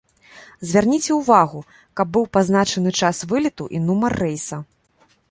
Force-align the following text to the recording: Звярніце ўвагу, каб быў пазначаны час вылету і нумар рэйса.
Звярніце 0.69 1.17
ўвагу, 1.17 1.59
каб 1.99 2.07
быў 2.15 2.25
пазначаны 2.37 2.93
час 3.01 3.19
вылету 3.33 3.67
і 3.77 3.83
нумар 3.91 4.11
рэйса. 4.23 4.57